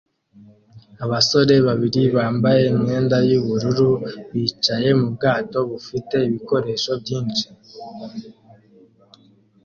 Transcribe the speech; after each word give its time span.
Abasore 1.03 1.53
babiri 1.67 2.01
bambaye 2.15 2.63
imyenda 2.73 3.17
yubururu 3.29 3.89
bicaye 4.31 4.89
mubwato 4.99 5.57
bufite 5.69 6.15
ibikoresho 6.27 6.91
byinshi 7.01 7.45